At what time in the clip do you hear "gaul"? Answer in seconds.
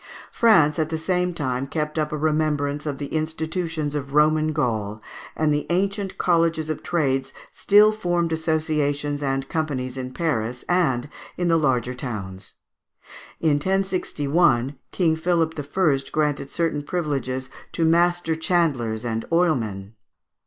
4.51-4.99